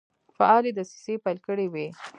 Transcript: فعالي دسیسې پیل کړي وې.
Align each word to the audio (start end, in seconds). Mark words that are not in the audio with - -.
فعالي 0.39 0.71
دسیسې 0.77 1.13
پیل 1.23 1.37
کړي 1.47 1.67
وې. 1.69 1.87